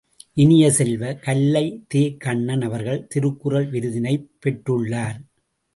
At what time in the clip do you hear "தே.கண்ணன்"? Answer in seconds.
1.93-2.61